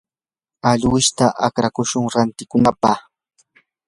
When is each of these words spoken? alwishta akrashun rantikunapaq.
alwishta 0.69 1.25
akrashun 1.47 2.05
rantikunapaq. 2.13 2.97